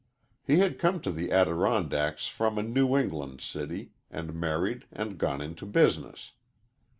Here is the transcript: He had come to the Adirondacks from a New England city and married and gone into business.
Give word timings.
He 0.43 0.57
had 0.57 0.79
come 0.79 0.99
to 1.01 1.11
the 1.11 1.31
Adirondacks 1.31 2.25
from 2.27 2.57
a 2.57 2.63
New 2.63 2.97
England 2.97 3.39
city 3.39 3.91
and 4.09 4.33
married 4.33 4.85
and 4.91 5.19
gone 5.19 5.41
into 5.41 5.67
business. 5.67 6.31